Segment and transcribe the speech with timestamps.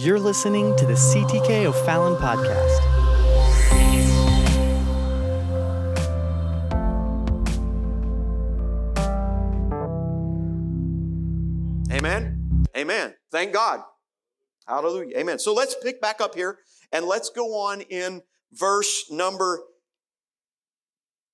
[0.00, 2.78] You're listening to the CTK O'Fallon podcast.
[11.90, 12.64] Amen.
[12.76, 13.14] Amen.
[13.32, 13.80] Thank God.
[14.68, 15.18] Hallelujah.
[15.18, 15.40] Amen.
[15.40, 16.58] So let's pick back up here
[16.92, 18.22] and let's go on in
[18.52, 19.64] verse number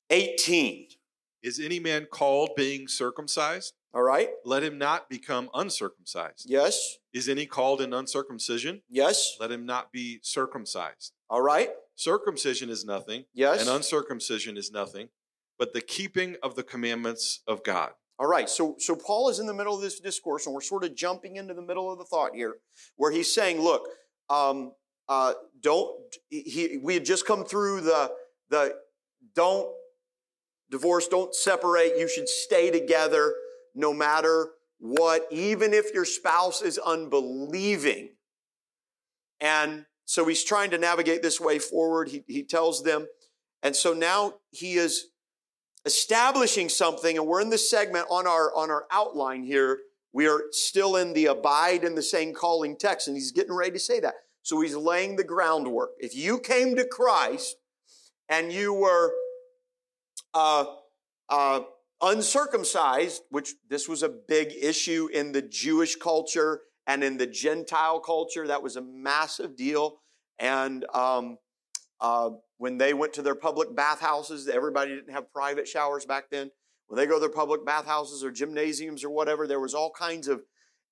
[0.08, 0.86] 18.
[1.42, 3.74] Is any man called being circumcised?
[3.94, 4.30] All right?
[4.44, 6.46] Let him not become uncircumcised.
[6.50, 6.98] Yes.
[7.12, 8.82] Is any called in uncircumcision?
[8.88, 9.36] Yes.
[9.38, 11.12] Let him not be circumcised.
[11.30, 11.70] All right?
[11.94, 13.60] Circumcision is nothing, Yes.
[13.60, 15.10] and uncircumcision is nothing,
[15.58, 17.92] but the keeping of the commandments of God.
[18.18, 20.84] All right, so so Paul is in the middle of this discourse, and we're sort
[20.84, 22.56] of jumping into the middle of the thought here,
[22.96, 23.88] where he's saying, "Look,
[24.28, 24.72] um,
[25.08, 28.12] uh, don't." He we had just come through the
[28.50, 28.76] the
[29.34, 29.68] don't
[30.70, 31.96] divorce, don't separate.
[31.98, 33.34] You should stay together
[33.74, 38.10] no matter what, even if your spouse is unbelieving.
[39.40, 42.08] And so he's trying to navigate this way forward.
[42.08, 43.06] He he tells them,
[43.62, 45.06] and so now he is
[45.84, 49.80] establishing something and we're in this segment on our on our outline here
[50.12, 53.72] we are still in the abide in the same calling text and he's getting ready
[53.72, 57.56] to say that so he's laying the groundwork if you came to christ
[58.30, 59.12] and you were
[60.32, 60.64] uh,
[61.28, 61.60] uh,
[62.04, 67.98] uncircumcised which this was a big issue in the jewish culture and in the gentile
[67.98, 70.00] culture that was a massive deal
[70.38, 71.38] and um,
[72.00, 76.50] uh, when they went to their public bathhouses, everybody didn't have private showers back then.
[76.86, 80.28] When they go to their public bathhouses or gymnasiums or whatever, there was all kinds
[80.28, 80.42] of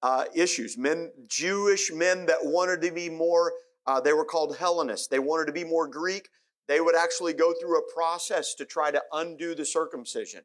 [0.02, 0.78] uh, issues.
[0.78, 3.52] Men, Jewish men that wanted to be more,
[3.86, 5.08] uh, they were called Hellenists.
[5.08, 6.28] They wanted to be more Greek.
[6.66, 10.42] They would actually go through a process to try to undo the circumcision.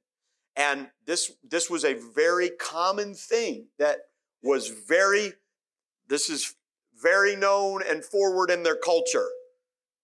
[0.58, 4.00] And this, this was a very common thing that
[4.42, 5.34] was very,
[6.10, 6.56] this is
[7.02, 9.28] very known and forward in their culture.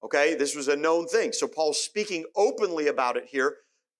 [0.03, 1.31] Okay, this was a known thing.
[1.31, 3.55] So Paul's speaking openly about it here,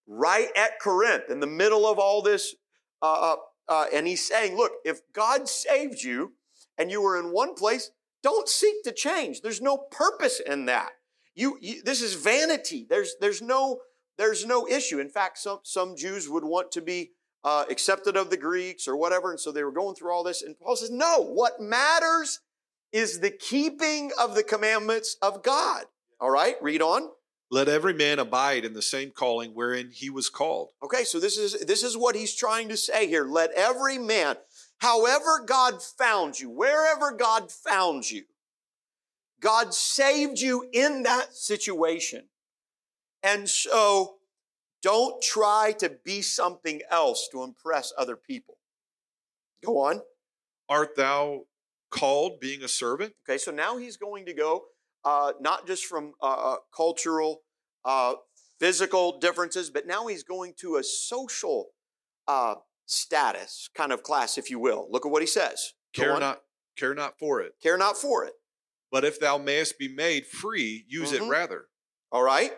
[0.06, 2.54] right at Corinth, in the middle of all this.
[3.02, 3.36] Uh, uh,
[3.68, 6.34] uh, and he's saying, look, if God saved you
[6.78, 7.90] and you were in one place,
[8.22, 9.40] don't seek to change.
[9.40, 10.90] There's no purpose in that.
[11.34, 12.86] You, you this is vanity.
[12.88, 13.80] There's, there's no,
[14.18, 15.00] there's no issue.
[15.00, 17.10] In fact, some, some Jews would want to be
[17.44, 19.30] uh, accepted of the Greeks or whatever.
[19.30, 20.42] And so they were going through all this.
[20.42, 22.40] And Paul says, no, what matters
[22.92, 25.84] is the keeping of the commandments of God.
[26.20, 27.10] All right, read on.
[27.50, 30.70] Let every man abide in the same calling wherein he was called.
[30.82, 33.26] Okay, so this is this is what he's trying to say here.
[33.26, 34.36] Let every man,
[34.78, 38.24] however God found you, wherever God found you,
[39.40, 42.24] God saved you in that situation.
[43.24, 44.16] And so
[44.82, 48.58] don't try to be something else to impress other people.
[49.64, 50.02] Go on.
[50.68, 51.46] Art thou
[51.90, 53.14] called being a servant?
[53.26, 54.64] Okay, so now he's going to go
[55.04, 57.42] uh, not just from uh, cultural,
[57.84, 58.14] uh,
[58.58, 61.68] physical differences, but now he's going to a social
[62.28, 62.54] uh,
[62.86, 64.86] status kind of class, if you will.
[64.90, 65.72] Look at what he says.
[65.94, 66.42] Care not,
[66.76, 67.52] care not for it.
[67.62, 68.34] care not for it.
[68.90, 71.26] But if thou mayest be made free, use Mhm.
[71.26, 71.68] it rather.
[72.12, 72.52] All right.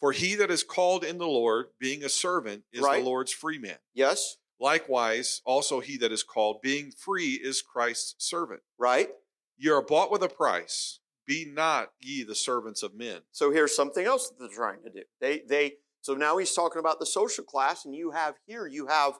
[0.00, 3.02] For he that is called in the Lord, being a servant, is Right.
[3.02, 3.78] the Lord's free man.
[3.94, 4.36] Yes.
[4.60, 8.62] Likewise, also he that is called, being free, is Christ's servant.
[8.78, 9.10] Right.
[9.56, 11.00] Ye are bought with a price.
[11.26, 13.20] Be not ye the servants of men.
[13.32, 15.02] So here's something else that they're trying to do.
[15.20, 18.86] They they so now he's talking about the social class, and you have here you
[18.86, 19.18] have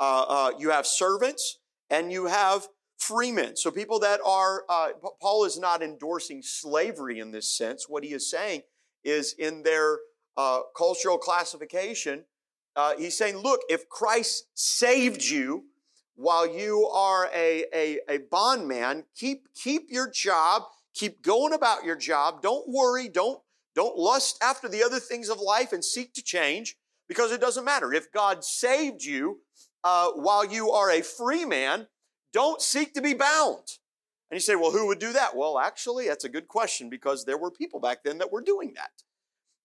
[0.00, 1.58] uh, uh, you have servants
[1.90, 2.66] and you have
[2.98, 3.56] freemen.
[3.56, 4.88] So people that are uh,
[5.20, 7.88] Paul is not endorsing slavery in this sense.
[7.88, 8.62] What he is saying
[9.04, 9.98] is in their
[10.36, 12.24] uh, cultural classification,
[12.76, 15.64] uh, he's saying, look, if Christ saved you
[16.16, 21.96] while you are a, a, a bondman, keep keep your job keep going about your
[21.96, 22.40] job.
[22.40, 23.08] Don't worry.
[23.08, 23.40] Don't
[23.74, 26.76] don't lust after the other things of life and seek to change
[27.08, 27.92] because it doesn't matter.
[27.92, 29.40] If god saved you
[29.82, 31.88] uh, while you are a free man
[32.32, 33.78] don't seek to be bound.
[34.30, 35.36] And you say well who would do that?
[35.36, 38.72] Well actually that's a good question because there were people back then that were doing
[38.76, 38.90] that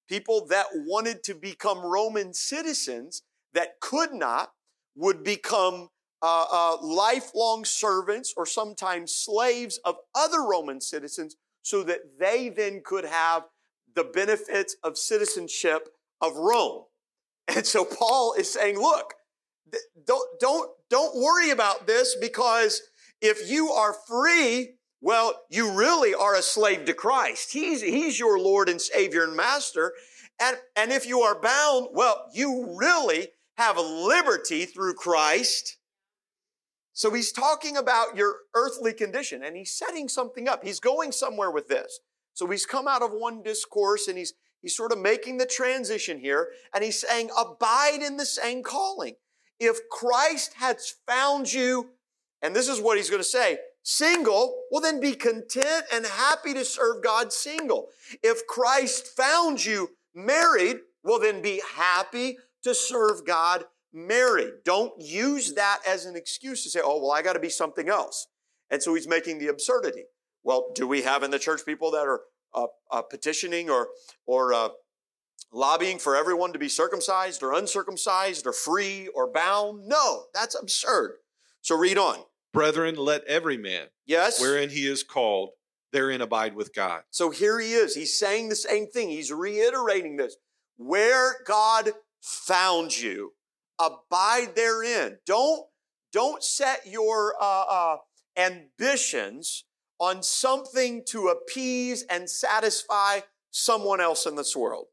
[0.09, 3.21] people that wanted to become roman citizens
[3.53, 4.51] that could not
[4.95, 5.89] would become
[6.21, 12.81] uh, uh, lifelong servants or sometimes slaves of other Roman citizens so that they then
[12.83, 13.43] could have
[13.95, 15.89] the benefits of citizenship
[16.21, 16.83] of Rome.
[17.55, 19.15] And so Paul is saying, look,
[20.05, 22.83] don't, don't, don't worry about this because
[23.21, 27.53] if you are free, well, you really are a slave to Christ.
[27.53, 29.93] He's, he's your Lord and Savior and Master.
[30.41, 35.77] And, and if you are bound, well, you really have liberty through Christ
[36.93, 40.65] So he's talking about your earthly condition and he's setting something up.
[40.65, 42.01] He's going somewhere with this.
[42.33, 46.19] So he's come out of one discourse and he's he's sort of making the transition
[46.19, 49.15] here and he's saying abide in the same calling.
[49.61, 51.91] If Christ has found you
[52.41, 56.53] and this is what he's going to say, single, well then be content and happy
[56.53, 57.87] to serve God single.
[58.23, 64.53] If Christ found you married, well then be happy to serve God married.
[64.65, 67.89] Don't use that as an excuse to say, oh, well, I got to be something
[67.89, 68.27] else.
[68.69, 70.03] And so he's making the absurdity.
[70.43, 72.21] Well, do we have in the church people that are
[72.53, 73.89] uh, uh, petitioning or,
[74.25, 74.69] or uh,
[75.51, 79.87] lobbying for everyone to be circumcised or uncircumcised or free or bound?
[79.87, 81.13] No, that's absurd.
[81.61, 82.19] So read on.
[82.53, 84.41] Brethren, let every man, Yes?
[84.41, 85.51] wherein he is called,
[85.91, 87.03] therein abide with God.
[87.11, 87.95] So here he is.
[87.95, 89.09] He's saying the same thing.
[89.09, 90.35] He's reiterating this.
[90.77, 91.91] Where God
[92.21, 93.33] found you,
[93.79, 95.19] abide therein.
[95.25, 95.65] Don't,
[96.11, 97.97] don't set your uh, uh,
[98.37, 99.65] ambitions
[99.99, 103.19] on something to appease and satisfy
[103.51, 104.85] someone else in this world.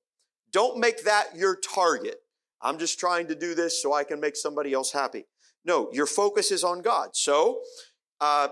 [0.52, 2.16] Don't make that your target.
[2.60, 5.26] I'm just trying to do this so I can make somebody else happy.
[5.66, 7.10] No, your focus is on God.
[7.14, 7.60] So,
[8.20, 8.48] uh,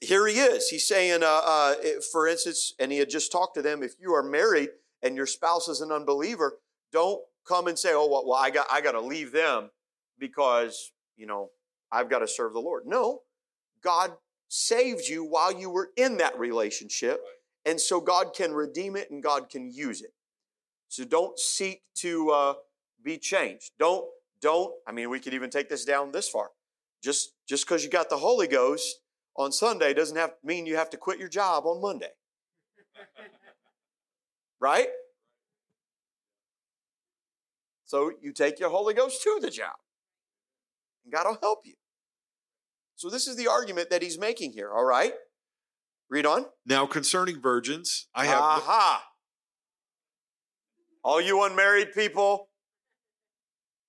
[0.00, 0.68] here he is.
[0.68, 1.74] He's saying, uh, uh,
[2.12, 3.82] for instance, and he had just talked to them.
[3.82, 4.68] If you are married
[5.02, 6.58] and your spouse is an unbeliever,
[6.92, 9.70] don't come and say, "Oh, well, well I got I got to leave them
[10.18, 11.50] because you know
[11.90, 13.22] I've got to serve the Lord." No,
[13.82, 14.12] God
[14.48, 17.20] saved you while you were in that relationship,
[17.64, 20.12] and so God can redeem it and God can use it.
[20.88, 22.54] So don't seek to uh,
[23.02, 23.72] be changed.
[23.78, 24.06] Don't
[24.40, 24.72] don't.
[24.86, 26.50] I mean, we could even take this down this far.
[27.02, 29.00] Just just because you got the Holy Ghost
[29.36, 32.10] on Sunday doesn't have mean you have to quit your job on Monday.
[34.60, 34.88] right?
[37.84, 39.76] So you take your Holy Ghost to the job.
[41.04, 41.74] And God will help you.
[42.96, 45.12] So this is the argument that he's making here, all right?
[46.10, 46.46] Read on.
[46.66, 48.40] Now, concerning virgins, I have.
[48.40, 49.04] Aha.
[51.04, 52.48] All you unmarried people,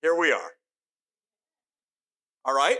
[0.00, 0.52] here we are.
[2.44, 2.78] All right?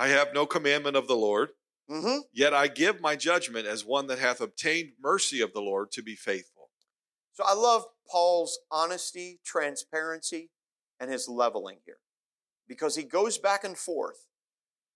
[0.00, 1.50] I have no commandment of the Lord,
[1.90, 2.20] Mm-hmm.
[2.32, 6.02] yet I give my judgment as one that hath obtained mercy of the Lord to
[6.02, 6.70] be faithful.
[7.32, 10.50] So I love Paul's honesty, transparency,
[11.00, 11.98] and his leveling here.
[12.68, 14.26] Because he goes back and forth.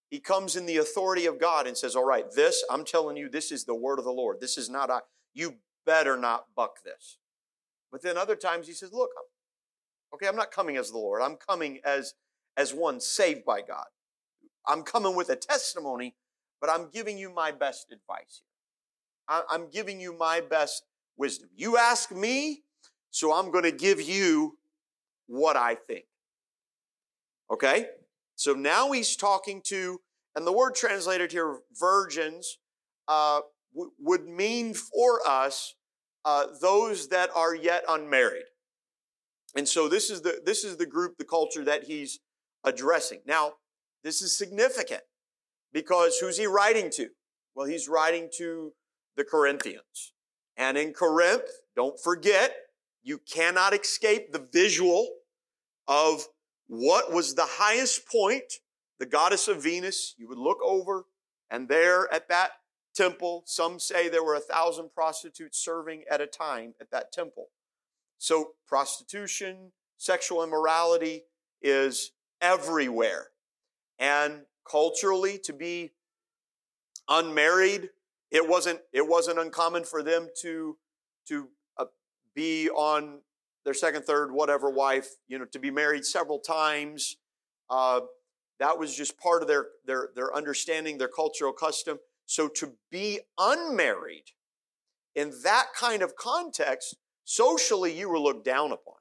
[0.09, 3.29] He comes in the authority of God and says, All right, this, I'm telling you,
[3.29, 4.41] this is the word of the Lord.
[4.41, 5.01] This is not I.
[5.35, 7.19] You better not buck this.
[7.91, 9.11] But then other times he says, Look,
[10.15, 11.21] okay, I'm not coming as the Lord.
[11.21, 12.15] I'm coming as,
[12.56, 13.87] as one saved by God.
[14.66, 16.14] I'm coming with a testimony,
[16.61, 18.43] but I'm giving you my best advice
[19.28, 19.43] here.
[19.50, 20.84] I'm giving you my best
[21.16, 21.49] wisdom.
[21.56, 22.62] You ask me,
[23.11, 24.58] so I'm going to give you
[25.26, 26.05] what I think.
[27.50, 27.87] Okay?
[28.37, 30.00] So now he's talking to,
[30.34, 32.58] and the word translated here, virgins,
[33.08, 33.40] uh,
[33.75, 35.75] w- would mean for us
[36.25, 38.44] uh, those that are yet unmarried.
[39.56, 42.19] And so this is the this is the group, the culture that he's
[42.64, 43.20] addressing.
[43.25, 43.55] Now,
[44.05, 45.03] this is significant
[45.73, 47.09] because who's he writing to?
[47.55, 48.73] Well, he's writing to
[49.17, 50.12] the Corinthians.
[50.56, 52.55] And in Corinth, don't forget,
[53.03, 55.09] you cannot escape the visual
[55.89, 56.29] of
[56.69, 58.61] what was the highest point,
[58.99, 60.15] the goddess of Venus.
[60.17, 61.06] You would look over,
[61.51, 62.53] and there at that
[62.95, 67.49] temple, some say there were a thousand prostitutes serving at a time at that temple.
[68.19, 71.25] So prostitution, sexual immorality
[71.61, 73.29] is everywhere.
[73.98, 75.93] And culturally, to be
[77.08, 77.91] unmarried,
[78.31, 80.77] it wasn't, it wasn't uncommon for them to,
[81.29, 81.48] to
[81.79, 81.86] uh,
[82.34, 83.20] be on
[83.65, 87.17] their second, third, whatever wife, you know, to be married several times.
[87.70, 88.01] Uh,
[88.58, 91.98] that was just part of their, their, their understanding, their cultural custom.
[92.27, 94.32] So to be unmarried
[95.15, 98.94] in that kind of context, socially, you were looked down upon.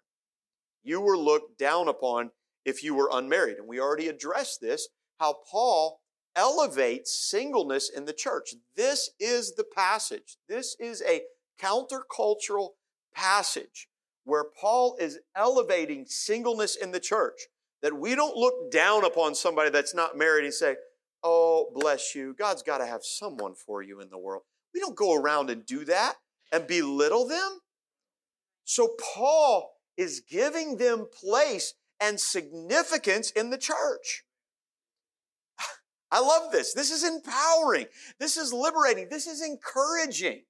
[0.84, 2.32] You were looked down upon
[2.66, 3.58] if you were unmarried.
[3.58, 4.88] And we already addressed this,
[5.20, 6.00] how Paul
[6.36, 8.56] elevates singleness in the church.
[8.76, 10.38] This is the passage.
[10.50, 11.22] This is a
[11.62, 12.70] countercultural
[13.14, 13.88] passage
[14.24, 17.48] where Paul is elevating singleness in the church.
[17.82, 20.78] That we don't look down upon somebody that's not married and say,
[21.22, 22.34] Oh, bless you.
[22.38, 24.44] God's got to have someone for you in the world.
[24.74, 26.16] We don't go around and do that
[26.52, 27.60] and belittle them.
[28.66, 34.26] So Paul is giving them place and significance in the church.
[36.12, 36.74] I love this.
[36.74, 37.88] This is empowering.
[38.20, 39.08] This is liberating.
[39.10, 40.44] This is encouraging.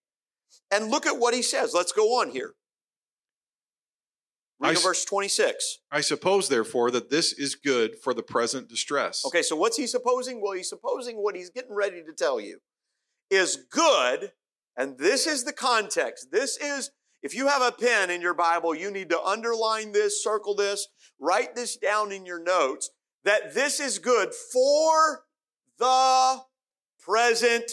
[0.72, 1.74] And look at what he says.
[1.74, 2.56] Let's go on here.
[4.60, 5.80] Read I verse 26.
[5.92, 9.24] I suppose, therefore, that this is good for the present distress.
[9.26, 10.42] Okay, so what's he supposing?
[10.42, 12.60] Well, he's supposing what he's getting ready to tell you
[13.30, 14.32] is good,
[14.76, 16.28] and this is the context.
[16.32, 16.92] This is,
[17.24, 20.88] if you have a pen in your Bible, you need to underline this, circle this,
[21.20, 22.90] write this down in your notes,
[23.24, 25.24] that this is good for
[25.80, 26.42] the
[27.00, 27.72] present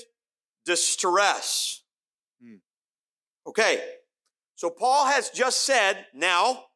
[0.64, 1.82] distress.
[2.42, 2.58] Hmm.
[3.46, 3.82] Okay,
[4.54, 6.66] so Paul has just said, now,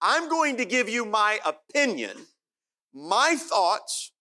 [0.00, 2.16] I'm going to give you my opinion,
[2.94, 4.12] my thoughts,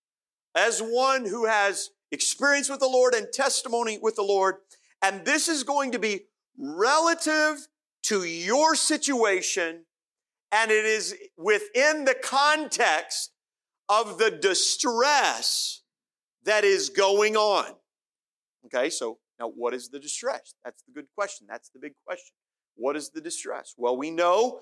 [0.55, 4.55] as one who has experience with the Lord and testimony with the Lord.
[5.01, 6.21] And this is going to be
[6.57, 7.67] relative
[8.03, 9.85] to your situation,
[10.51, 13.31] and it is within the context
[13.89, 15.83] of the distress
[16.43, 17.65] that is going on.
[18.65, 20.53] Okay, so now what is the distress?
[20.63, 21.47] That's the good question.
[21.49, 22.33] That's the big question.
[22.75, 23.75] What is the distress?
[23.77, 24.61] Well, we know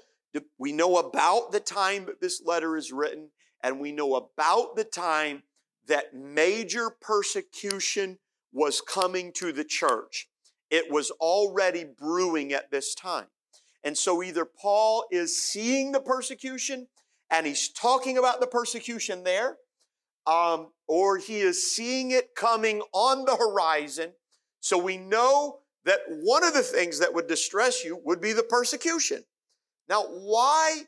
[0.58, 3.30] we know about the time that this letter is written,
[3.64, 5.44] and we know about the time
[5.88, 8.20] that major persecution
[8.52, 10.28] was coming to the church.
[10.70, 13.28] It was already brewing at this time.
[13.84, 16.88] And so either Paul is seeing the persecution
[17.32, 19.58] and he's talking about the persecution there,
[20.28, 24.14] um, or he is seeing it coming on the horizon.
[24.60, 28.44] So we know that one of the things that would distress you would be the
[28.44, 29.24] persecution.
[29.88, 30.84] Now, why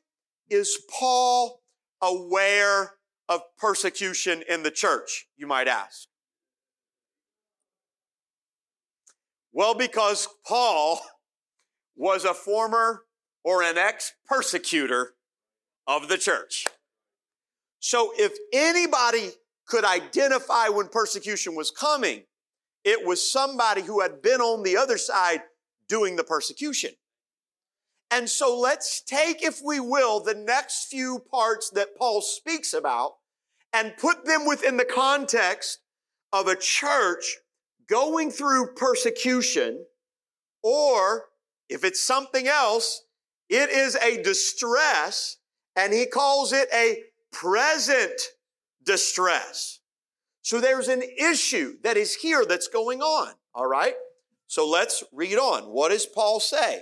[0.50, 1.62] is Paul
[2.02, 2.94] aware
[3.30, 6.08] of persecution in the church, you might ask?
[9.54, 11.02] Well, because Paul
[11.96, 13.04] was a former
[13.44, 15.14] or an ex persecutor
[15.88, 16.66] of the church.
[17.80, 19.32] So if anybody
[19.68, 22.24] could identify when persecution was coming,
[22.84, 25.42] it was somebody who had been on the other side
[25.88, 26.92] doing the persecution.
[28.12, 33.14] And so let's take, if we will, the next few parts that Paul speaks about
[33.74, 35.80] and put them within the context
[36.34, 37.38] of a church
[37.92, 39.86] going through persecution,
[40.64, 41.26] or
[41.70, 43.04] if it's something else,
[43.50, 45.38] it is a distress,
[45.76, 48.20] and he calls it a present
[48.84, 49.80] distress.
[50.42, 53.94] So there's an issue that is here that's going on, all right?
[54.48, 55.64] So let's read on.
[55.64, 56.82] What does Paul say?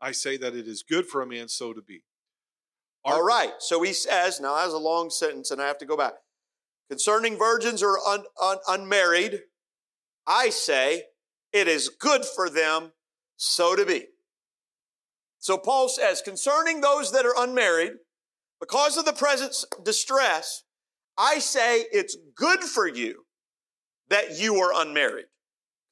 [0.00, 2.02] I say that it is good for a man so to be.
[3.04, 3.52] All Our- right.
[3.60, 6.14] So he says, now that's a long sentence and I have to go back.
[6.90, 9.40] Concerning virgins or un, un, unmarried,
[10.26, 11.04] I say
[11.52, 12.92] it is good for them
[13.36, 14.06] so to be.
[15.38, 17.92] So Paul says, concerning those that are unmarried,
[18.60, 19.54] because of the present
[19.84, 20.62] distress,
[21.18, 23.24] I say it's good for you
[24.08, 25.26] that you are unmarried.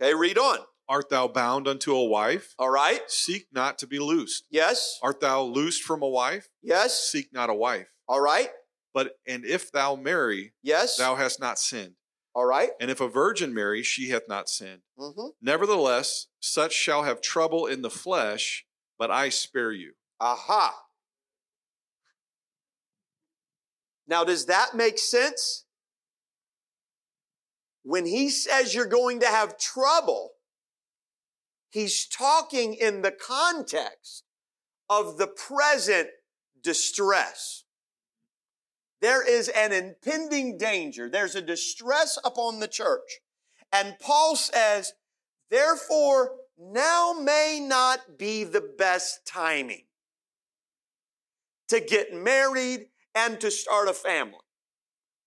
[0.01, 0.61] Okay, read on.
[0.89, 2.55] Art thou bound unto a wife?
[2.59, 3.01] All right.
[3.09, 4.45] Seek not to be loosed.
[4.51, 4.99] Yes.
[5.03, 6.49] Art thou loosed from a wife?
[6.63, 7.09] Yes.
[7.11, 7.89] Seek not a wife.
[8.09, 8.49] All right.
[8.95, 10.97] But and if thou marry, Yes.
[10.97, 11.95] thou hast not sinned.
[12.35, 12.71] All right.
[12.81, 14.83] And if a virgin marry, she hath not sinned.
[14.99, 15.29] Mm-hmm.
[15.43, 18.65] Nevertheless, such shall have trouble in the flesh,
[18.99, 19.93] but I spare you.
[20.21, 20.75] Aha.
[24.07, 25.65] Now, does that make sense?
[27.83, 30.31] When he says you're going to have trouble,
[31.71, 34.25] he's talking in the context
[34.89, 36.09] of the present
[36.63, 37.62] distress.
[39.03, 41.11] There is an impending danger.
[41.11, 43.19] There's a distress upon the church.
[43.73, 44.93] And Paul says,
[45.51, 49.87] therefore, now may not be the best timing
[51.69, 54.39] to get married and to start a family.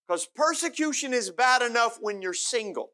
[0.07, 2.91] Because persecution is bad enough when you're single.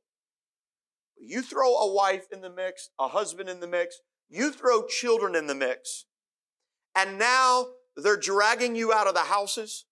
[1.19, 3.97] You throw a wife in the mix, a husband in the mix,
[4.29, 6.05] you throw children in the mix,
[6.95, 9.85] and now they're dragging you out of the houses,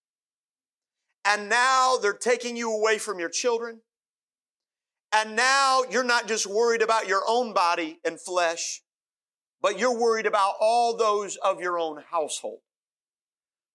[1.26, 3.82] and now they're taking you away from your children,
[5.12, 8.82] and now you're not just worried about your own body and flesh,
[9.62, 12.60] but you're worried about all those of your own household.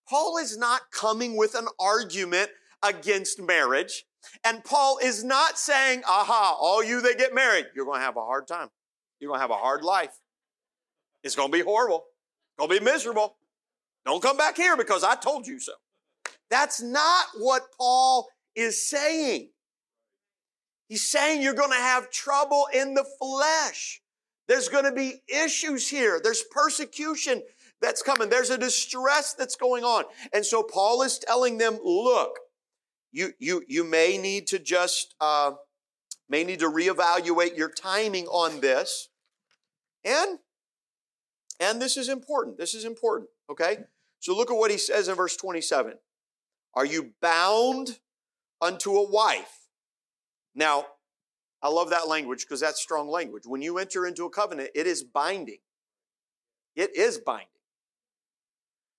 [0.09, 2.51] Paul is not coming with an argument
[2.83, 4.05] against marriage.
[4.43, 8.17] And Paul is not saying, aha, all you that get married, you're going to have
[8.17, 8.69] a hard time.
[9.19, 10.19] You're going to have a hard life.
[11.23, 12.05] It's going to be horrible.
[12.51, 13.37] It's going to be miserable.
[14.07, 15.73] Don't come back here because I told you so.
[16.51, 19.51] That's not what Paul is saying.
[20.89, 24.03] He's saying you're going to have trouble in the flesh.
[24.47, 26.21] There's going to be issues here.
[26.23, 27.43] There's persecution
[27.81, 28.29] that's coming.
[28.29, 30.05] There's a distress that's going on.
[30.33, 32.39] And so Paul is telling them, look,
[33.13, 35.53] you, you, you may need to just, uh,
[36.29, 39.09] may need to reevaluate your timing on this.
[40.05, 40.39] And,
[41.61, 42.59] and this is important.
[42.59, 43.31] This is important.
[43.51, 43.79] Okay.
[44.21, 45.95] So look at what he says in verse 27.
[46.77, 47.99] Are you bound
[48.61, 49.69] unto a wife?
[50.55, 50.87] Now,
[51.63, 53.45] I love that language because that's strong language.
[53.47, 55.59] When you enter into a covenant, it is binding.
[56.77, 57.49] It is binding.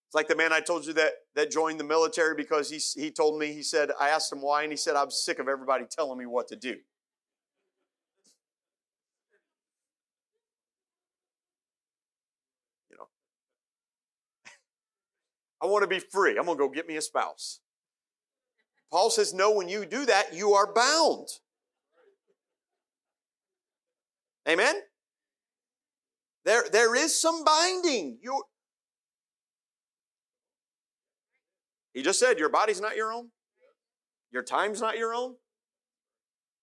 [0.07, 3.11] It's like the man I told you that, that joined the military because he, he
[3.11, 5.85] told me, he said, I asked him why, and he said, I'm sick of everybody
[5.89, 6.75] telling me what to do.
[12.89, 13.07] You know,
[15.61, 16.37] I want to be free.
[16.37, 17.59] I'm going to go get me a spouse.
[18.91, 21.27] Paul says, no, when you do that, you are bound.
[24.47, 24.75] Amen?
[26.45, 28.19] There, there is some binding.
[28.21, 28.43] You,
[31.93, 33.29] he just said, your body's not your own.
[34.31, 35.35] Your time's not your own.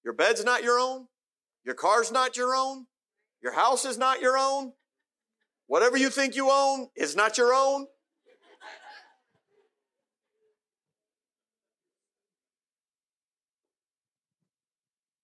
[0.05, 1.07] Your bed's not your own.
[1.65, 2.87] Your car's not your own.
[3.43, 4.73] Your house is not your own.
[5.67, 7.87] Whatever you think you own is not your own.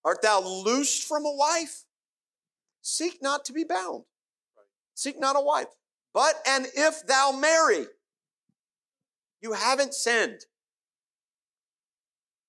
[0.09, 1.85] Art thou loosed from a wife?
[2.81, 4.05] Seek not to be bound.
[4.95, 5.67] Seek not a wife.
[6.15, 7.85] But, and if thou marry,
[9.43, 10.47] you haven't sinned.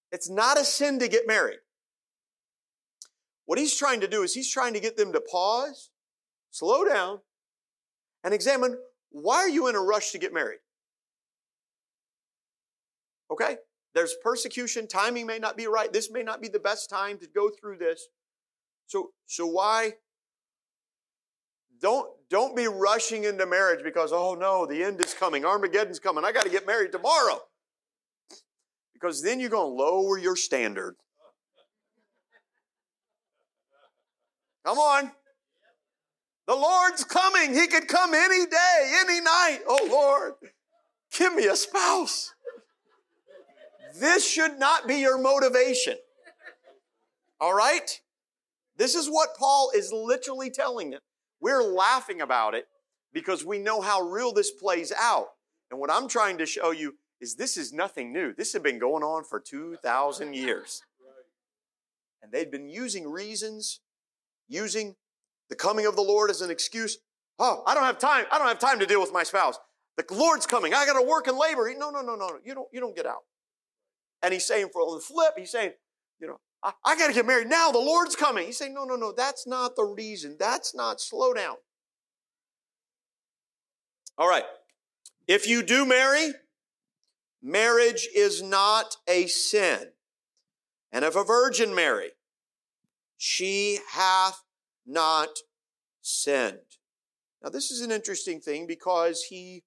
[0.09, 1.59] It's not a sin to get married.
[3.45, 5.89] What he's trying to do is he's trying to get them to pause,
[6.51, 7.19] slow down,
[8.23, 8.77] and examine
[9.11, 10.59] why are you in a rush to get married?
[13.29, 13.57] Okay?
[13.93, 15.91] There's persecution, timing may not be right.
[15.91, 18.07] This may not be the best time to go through this.
[18.87, 19.93] So so why
[21.81, 25.45] don't don't be rushing into marriage because oh no, the end is coming.
[25.45, 26.23] Armageddon's coming.
[26.23, 27.41] I got to get married tomorrow.
[28.93, 30.95] Because then you're going to lower your standard.
[34.65, 35.11] Come on.
[36.47, 37.53] The Lord's coming.
[37.53, 39.59] He could come any day, any night.
[39.67, 40.33] Oh Lord,
[41.17, 42.33] give me a spouse.
[43.99, 45.97] This should not be your motivation.
[47.39, 47.99] All right?
[48.77, 51.01] This is what Paul is literally telling them.
[51.41, 52.67] We're laughing about it
[53.13, 55.27] because we know how real this plays out.
[55.71, 58.33] And what I'm trying to show you is this is nothing new.
[58.33, 60.81] This had been going on for 2,000 years.
[62.21, 63.81] And they'd been using reasons,
[64.47, 64.95] using
[65.49, 66.97] the coming of the Lord as an excuse.
[67.37, 68.25] Oh, I don't have time.
[68.31, 69.57] I don't have time to deal with my spouse.
[69.97, 70.73] The Lord's coming.
[70.73, 71.73] I got to work and labor.
[71.77, 72.39] No, no, no, no.
[72.43, 73.23] You don't, you don't get out.
[74.21, 75.71] And he's saying for the flip, he's saying,
[76.19, 77.71] you know, I, I got to get married now.
[77.71, 78.45] The Lord's coming.
[78.45, 79.13] He's saying, no, no, no.
[79.15, 80.35] That's not the reason.
[80.39, 81.55] That's not slow down.
[84.17, 84.43] All right.
[85.27, 86.33] If you do marry,
[87.41, 89.91] marriage is not a sin.
[90.91, 92.09] And if a virgin marry,
[93.17, 94.43] she hath
[94.85, 95.29] not
[96.01, 96.57] sinned.
[97.43, 99.63] Now, this is an interesting thing because he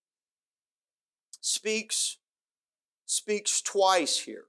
[1.40, 2.18] speaks
[3.12, 4.44] speaks twice here.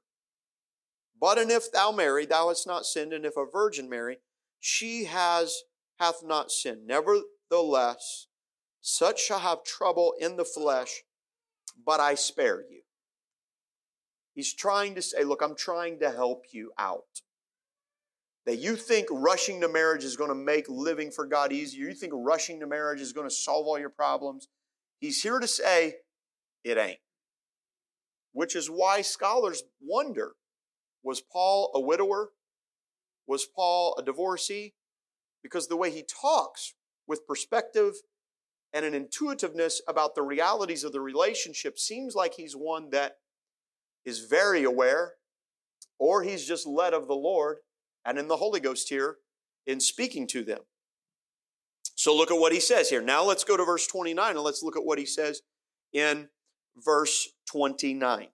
[1.20, 4.18] But and if thou marry, thou hast not sinned, and if a virgin marry,
[4.60, 5.64] she has
[6.00, 6.88] hath not sinned.
[6.88, 8.28] Nevertheless,
[8.82, 11.02] such shall have trouble in the flesh,
[11.86, 12.82] but I spare you.
[14.34, 17.22] He's trying to say, look, I'm trying to help you out.
[18.46, 21.88] That you think rushing to marriage is going to make living for God easier.
[21.88, 24.48] You think rushing to marriage is going to solve all your problems.
[25.00, 25.96] He's here to say,
[26.64, 27.00] it ain't
[28.34, 30.34] which is why scholars wonder
[31.04, 32.32] was Paul a widower?
[33.28, 34.74] Was Paul a divorcee?
[35.42, 36.74] Because the way he talks
[37.08, 37.94] with perspective
[38.74, 43.18] and an intuitiveness about the realities of the relationship seems like he's one that
[44.06, 45.14] is very aware,
[46.00, 47.58] or he's just led of the Lord
[48.04, 49.18] and in the Holy Ghost here
[49.66, 50.60] in speaking to them.
[51.96, 53.02] So look at what he says here.
[53.02, 55.42] Now let's go to verse 29 and let's look at what he says
[55.94, 56.30] in
[56.78, 58.28] verse 29.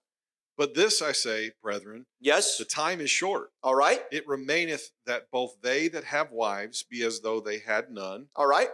[0.56, 2.58] But this I say, brethren, Yes?
[2.58, 3.50] the time is short.
[3.62, 4.02] All right?
[4.12, 8.46] It remaineth that both they that have wives be as though they had none, All
[8.46, 8.68] right?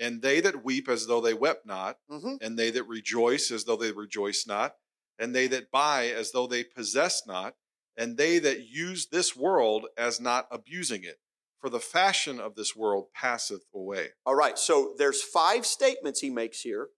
[0.00, 2.34] and they that weep as though they wept not, Mm-hmm.
[2.40, 4.76] and they that rejoice as though they rejoice not,
[5.18, 7.54] and they that buy as though they possess not,
[7.96, 11.18] and they that use this world as not abusing it.
[11.60, 14.08] For the fashion of this world passeth away.
[14.26, 14.58] All right.
[14.58, 16.88] So there's five statements he makes here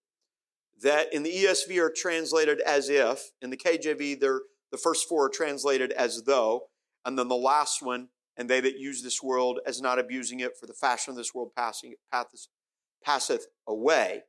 [0.82, 3.30] that in the ESV are translated as if.
[3.40, 6.64] In the KJV, they're, the first four are translated as though.
[7.04, 10.52] And then the last one, and they that use this world as not abusing it,
[10.58, 12.48] for the fashion of this world passing, passeth,
[13.02, 14.22] passeth away.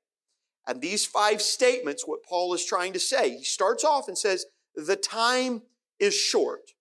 [0.68, 4.46] And these five statements, what Paul is trying to say, he starts off and says,
[4.76, 5.64] the time
[6.00, 6.72] is short.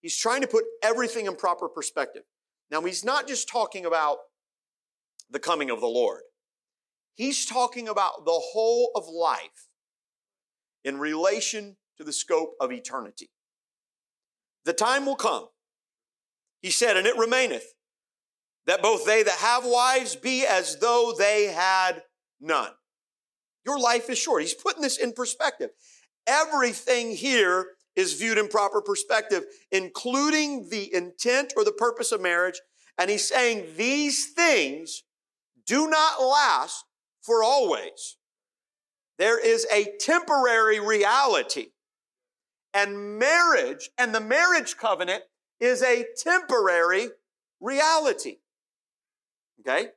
[0.00, 2.22] He's trying to put everything in proper perspective.
[2.70, 4.18] Now, he's not just talking about
[5.30, 6.22] the coming of the Lord.
[7.18, 9.66] He's talking about the whole of life
[10.84, 13.28] in relation to the scope of eternity.
[14.64, 15.48] The time will come,
[16.62, 17.74] he said, and it remaineth,
[18.66, 22.04] that both they that have wives be as though they had
[22.40, 22.70] none.
[23.66, 24.42] Your life is short.
[24.42, 25.70] He's putting this in perspective.
[26.24, 32.60] Everything here is viewed in proper perspective, including the intent or the purpose of marriage.
[32.96, 35.02] And he's saying these things
[35.66, 36.84] do not last
[37.28, 38.16] for always.
[39.18, 41.72] There is a temporary reality.
[42.72, 45.24] And marriage and the marriage covenant
[45.60, 47.08] is a temporary
[47.60, 48.38] reality.
[49.60, 49.88] Okay?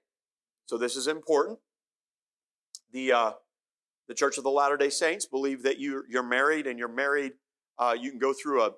[0.66, 1.60] So this is important.
[2.92, 3.32] The, uh,
[4.10, 7.34] the Church of the Latter day Saints believe that you, you're married and you're married,
[7.80, 8.72] uh, you can go through a,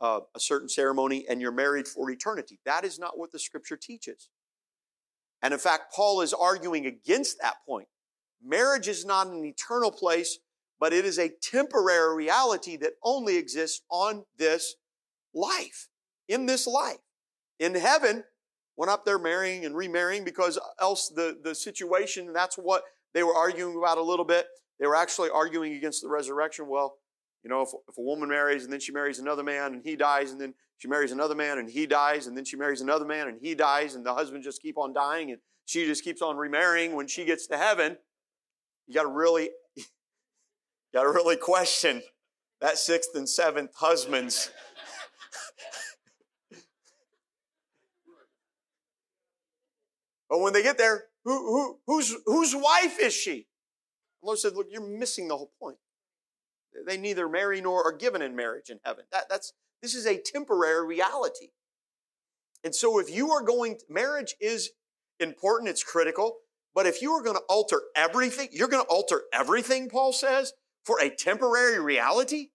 [0.00, 2.60] a, a certain ceremony and you're married for eternity.
[2.64, 4.28] That is not what the scripture teaches.
[5.44, 7.86] And in fact, Paul is arguing against that point.
[8.42, 10.38] Marriage is not an eternal place,
[10.80, 14.76] but it is a temporary reality that only exists on this
[15.34, 15.88] life,
[16.28, 16.96] in this life.
[17.60, 18.24] In heaven,
[18.74, 23.36] went up there marrying and remarrying because else the, the situation, that's what they were
[23.36, 24.46] arguing about a little bit.
[24.80, 26.68] They were actually arguing against the resurrection.
[26.68, 26.96] Well,
[27.44, 29.96] you know, if, if a woman marries and then she marries another man and he
[29.96, 33.04] dies and then she marries another man and he dies and then she marries another
[33.04, 36.22] man and he dies and the husband just keep on dying and she just keeps
[36.22, 37.98] on remarrying when she gets to heaven,
[38.86, 39.84] you got to really, you
[40.92, 42.02] got to really question
[42.60, 44.50] that sixth and seventh husbands
[50.30, 53.46] But when they get there, who, who, whose, whose wife is she?
[54.20, 55.76] The Lord said, Look, you're missing the whole point.
[56.86, 59.04] They neither marry nor are given in marriage in heaven.
[59.12, 61.48] That, that's, this is a temporary reality.
[62.62, 64.70] And so if you are going, marriage is
[65.20, 66.36] important, it's critical,
[66.74, 70.52] but if you are going to alter everything, you're going to alter everything, Paul says,
[70.84, 72.48] for a temporary reality?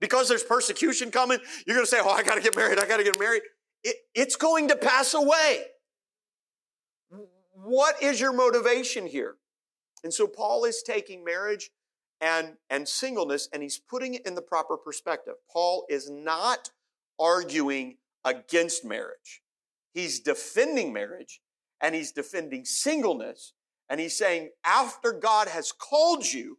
[0.00, 2.86] Because there's persecution coming, you're going to say, oh, I got to get married, I
[2.86, 3.42] got to get married.
[3.82, 5.64] It, it's going to pass away.
[7.52, 9.36] What is your motivation here?
[10.04, 11.70] And so Paul is taking marriage
[12.20, 15.34] and, and singleness and he's putting it in the proper perspective.
[15.52, 16.70] Paul is not
[17.18, 19.42] arguing against marriage.
[19.92, 21.40] He's defending marriage
[21.80, 23.52] and he's defending singleness.
[23.88, 26.58] And he's saying, after God has called you,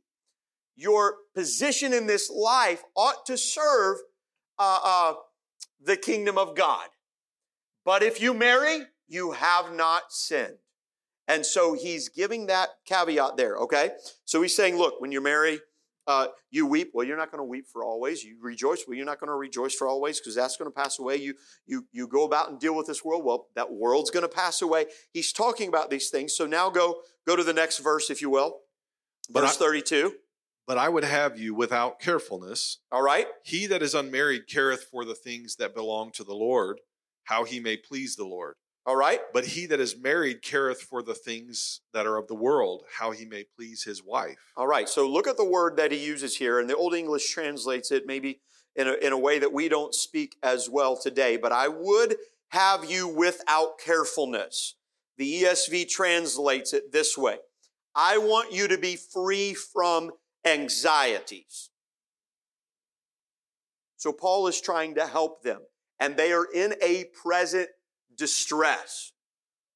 [0.75, 3.97] your position in this life ought to serve
[4.57, 5.13] uh, uh,
[5.81, 6.87] the kingdom of God.
[7.85, 10.57] But if you marry, you have not sinned.
[11.29, 13.91] And so he's giving that caveat there, okay?
[14.25, 15.59] So he's saying, look, when you marry,
[16.07, 16.89] uh, you weep.
[16.95, 18.23] Well, you're not going to weep for always.
[18.23, 18.85] You rejoice.
[18.87, 21.17] Well, you're not going to rejoice for always because that's going to pass away.
[21.17, 21.35] You,
[21.67, 23.23] you, you go about and deal with this world.
[23.23, 24.87] Well, that world's going to pass away.
[25.13, 26.35] He's talking about these things.
[26.35, 28.61] So now go, go to the next verse, if you will.
[29.29, 30.15] Verse 32.
[30.65, 32.79] But I would have you without carefulness.
[32.91, 33.27] All right.
[33.43, 36.81] He that is unmarried careth for the things that belong to the Lord,
[37.25, 38.55] how he may please the Lord.
[38.85, 39.19] All right.
[39.33, 43.11] But he that is married careth for the things that are of the world, how
[43.11, 44.51] he may please his wife.
[44.57, 44.89] All right.
[44.89, 48.05] So look at the word that he uses here, and the Old English translates it
[48.05, 48.39] maybe
[48.75, 51.37] in a, in a way that we don't speak as well today.
[51.37, 52.15] But I would
[52.49, 54.75] have you without carefulness.
[55.17, 57.37] The ESV translates it this way
[57.95, 60.11] I want you to be free from
[60.45, 61.69] anxieties.
[63.97, 65.59] So Paul is trying to help them,
[65.99, 67.67] and they are in a present
[68.19, 69.13] distress.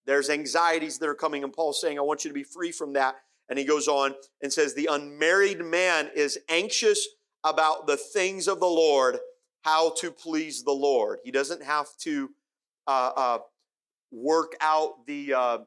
[0.06, 2.94] There's anxieties that are coming, and Paul's saying, I want you to be free from
[2.94, 3.16] that.
[3.50, 7.08] And he goes on and says, The unmarried man is anxious
[7.44, 9.18] about the things of the Lord,
[9.62, 11.20] how to please the Lord.
[11.24, 12.30] He doesn't have to
[12.88, 13.38] uh, uh,
[14.12, 15.58] work out the, uh,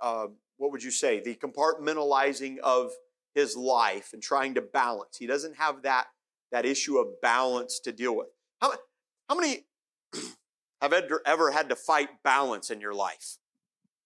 [0.00, 2.92] uh what would you say, the compartmentalizing of
[3.34, 5.18] his life and trying to balance.
[5.18, 6.06] He doesn't have that,
[6.50, 8.28] that issue of balance to deal with.
[8.60, 8.72] How,
[9.28, 9.66] how many
[10.82, 13.38] have ever had to fight balance in your life?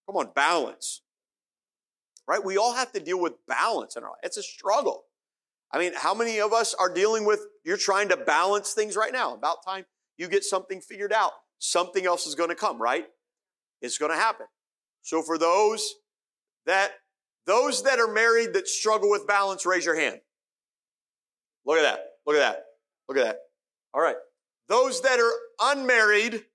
[0.05, 1.01] Come on, balance.
[2.27, 2.43] Right?
[2.43, 4.19] We all have to deal with balance in our life.
[4.23, 5.03] It's a struggle.
[5.71, 9.11] I mean, how many of us are dealing with, you're trying to balance things right
[9.13, 9.33] now?
[9.33, 9.85] About time
[10.17, 13.05] you get something figured out, something else is going to come, right?
[13.81, 14.45] It's going to happen.
[15.01, 15.95] So for those
[16.65, 16.91] that,
[17.45, 20.19] those that are married that struggle with balance, raise your hand.
[21.65, 22.05] Look at that.
[22.25, 22.65] Look at that.
[23.07, 23.39] Look at that.
[23.93, 24.15] All right.
[24.67, 26.45] Those that are unmarried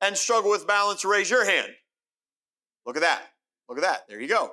[0.00, 1.72] and struggle with balance, raise your hand.
[2.86, 3.22] Look at that.
[3.68, 4.08] Look at that.
[4.08, 4.52] There you go.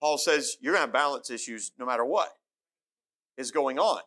[0.00, 2.30] Paul says you're going to have balance issues no matter what
[3.38, 4.00] is going on.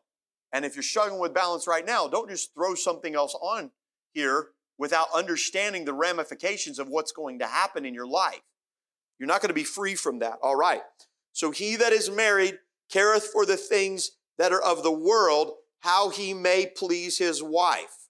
[0.51, 3.71] And if you're struggling with balance right now, don't just throw something else on
[4.13, 8.41] here without understanding the ramifications of what's going to happen in your life.
[9.19, 10.39] You're not going to be free from that.
[10.41, 10.81] All right.
[11.33, 12.59] So he that is married
[12.91, 18.08] careth for the things that are of the world, how he may please his wife.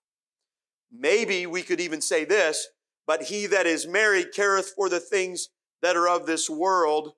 [0.91, 2.67] Maybe we could even say this,
[3.06, 5.49] but he that is married careth for the things
[5.82, 7.13] that are of this world.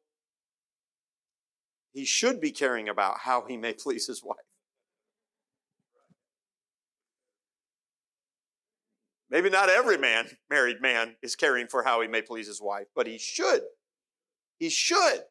[1.93, 4.38] He should be caring about how he may please his wife.
[9.29, 12.88] Maybe not every man, married man, is caring for how he may please his wife,
[12.93, 13.62] but he should.
[14.60, 15.21] He should.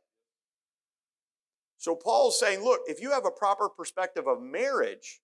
[1.76, 5.20] So Paul's saying, look, if you have a proper perspective of marriage,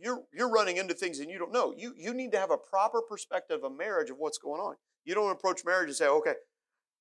[0.00, 1.72] you're, you're running into things and you don't know.
[1.76, 4.76] You, you need to have a proper perspective of marriage of what's going on.
[5.04, 6.34] You don't approach marriage and say, okay,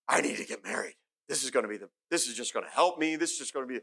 [0.08, 0.96] I need to get married.
[1.28, 3.16] This is going to be the, this is just going to help me.
[3.16, 3.80] This is just going to be.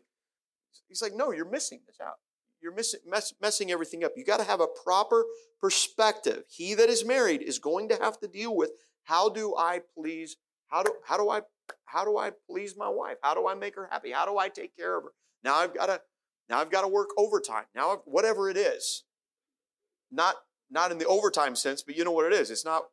[0.88, 2.14] He's like, no, you're missing this out.
[2.62, 4.12] You're missing, mess, messing everything up.
[4.16, 5.24] You got to have a proper
[5.60, 6.44] perspective.
[6.48, 8.70] He that is married is going to have to deal with
[9.04, 10.36] how do I please,
[10.68, 11.40] how do, how do I,
[11.86, 13.16] how do I please my wife?
[13.22, 14.12] How do I make her happy?
[14.12, 15.10] How do I take care of her?
[15.42, 16.00] Now I've got to,
[16.48, 17.64] now I've got to work overtime.
[17.74, 19.04] Now, whatever it is,
[20.10, 20.36] not,
[20.70, 22.50] not in the overtime sense, but you know what it is.
[22.50, 22.84] It's not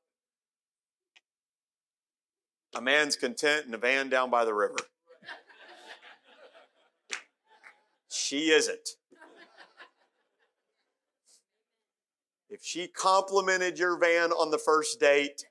[2.76, 4.78] a man's content in a van down by the river.
[8.10, 8.90] She isn't.
[12.50, 15.46] If she complimented your van on the first date,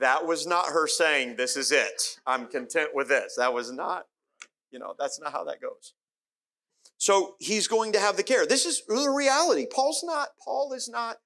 [0.00, 2.18] that was not her saying, This is it.
[2.26, 3.34] I'm content with this.
[3.36, 4.06] That was not,
[4.70, 5.94] you know, that's not how that goes.
[6.98, 8.46] So he's going to have the care.
[8.46, 9.66] This is the reality.
[9.72, 11.16] Paul's not, Paul is not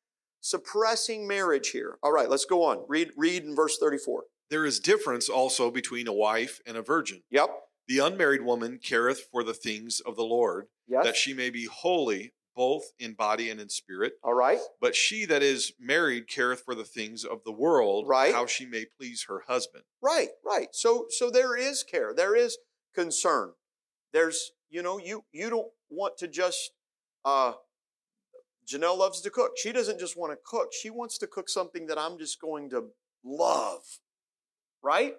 [0.40, 1.98] suppressing marriage here.
[2.02, 2.85] All right, let's go on.
[2.88, 4.24] Read, read in verse 34.
[4.50, 7.22] There is difference also between a wife and a virgin.
[7.31, 7.50] Yep.
[7.87, 11.04] The unmarried woman careth for the things of the Lord, Yes.
[11.04, 14.14] that she may be holy both in body and in spirit.
[14.24, 14.59] All right.
[14.81, 18.35] But she that is married careth for the things of the world, Right.
[18.35, 19.85] how she may please her husband.
[20.02, 20.68] Right, right.
[20.72, 22.12] So so there is care.
[22.14, 22.59] There is
[22.94, 23.52] concern.
[24.12, 26.72] There's, you know, you you don't want to just
[27.24, 27.52] uh
[28.66, 29.52] Janelle loves to cook.
[29.57, 30.72] She doesn't just want to cook.
[30.78, 32.88] She wants to cook something that I'm just going to
[33.24, 33.83] love.
[34.83, 35.14] Right?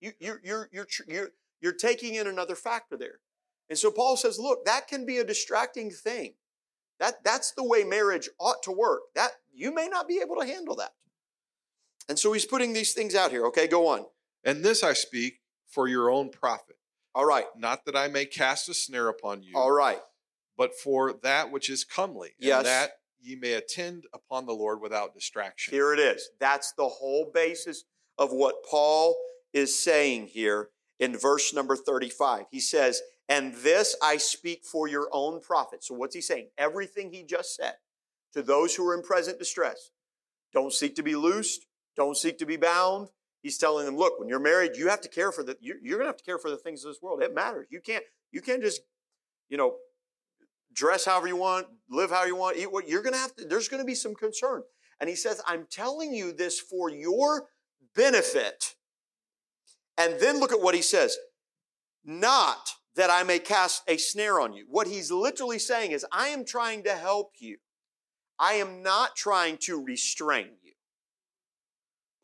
[0.00, 1.28] You you're you're you're you're
[1.60, 3.20] you're taking in another factor there.
[3.68, 6.34] And so Paul says, look, that can be a distracting thing.
[7.00, 9.02] That that's the way marriage ought to work.
[9.14, 10.92] That you may not be able to handle that.
[12.08, 13.46] And so he's putting these things out here.
[13.46, 14.06] Okay, go on.
[14.44, 16.76] And this I speak for your own profit,
[17.14, 17.44] All right.
[17.56, 20.00] not that I may cast a snare upon you, All right.
[20.56, 22.58] but for that which is comely, Yes.
[22.58, 25.72] and that ye may attend upon the Lord without distraction.
[25.72, 26.30] Here it is.
[26.40, 27.84] That's the whole basis
[28.18, 29.16] of what Paul
[29.52, 32.46] is saying here in verse number 35.
[32.50, 35.84] He says, And this I speak for your own profit.
[35.84, 36.48] So what's he saying?
[36.58, 37.74] Everything he just said
[38.32, 39.90] to those who are in present distress.
[40.52, 41.66] Don't seek to be loosed.
[41.96, 43.08] Don't seek to be bound.
[43.42, 45.98] He's telling them, look, when you're married, you have to care for the, you're, you're
[45.98, 47.22] going to have to care for the things of this world.
[47.22, 47.66] It matters.
[47.70, 48.82] You can't, you can't just,
[49.48, 49.74] you know,
[50.72, 53.44] dress however you want, live how you want, eat what you're going to have to,
[53.44, 54.62] there's going to be some concern.
[55.00, 57.48] And he says, I'm telling you this for your
[57.96, 58.76] benefit.
[59.98, 61.18] And then look at what he says.
[62.04, 64.66] Not that I may cast a snare on you.
[64.68, 67.58] What he's literally saying is, I am trying to help you.
[68.38, 70.50] I am not trying to restrain.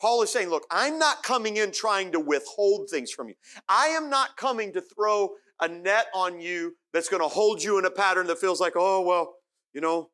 [0.01, 3.35] Paul is saying, look, I'm not coming in trying to withhold things from you.
[3.69, 5.31] I am not coming to throw
[5.61, 8.75] a net on you that's going to hold you in a pattern that feels like,
[8.77, 9.35] oh, well,
[9.73, 10.11] you know,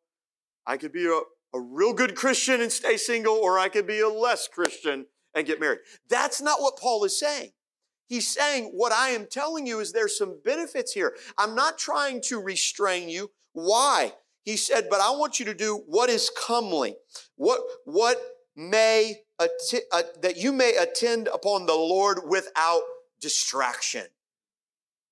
[0.66, 1.20] I could be a,
[1.56, 5.46] a real good Christian and stay single, or I could be a less Christian and
[5.46, 5.80] get married.
[6.08, 7.50] That's not what Paul is saying.
[8.06, 11.14] He's saying, what I am telling you is there's some benefits here.
[11.38, 13.30] I'm not trying to restrain you.
[13.52, 14.12] Why?
[14.42, 16.96] He said, but I want you to do what is comely.
[17.36, 18.18] What, what
[18.54, 22.82] may, atti- uh, that you may attend upon the Lord without
[23.20, 24.06] distraction.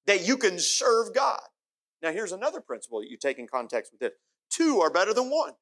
[0.07, 1.43] That you can serve God.
[2.03, 4.13] Now here's another principle that you take in context with this.
[4.51, 5.53] Two are better than one.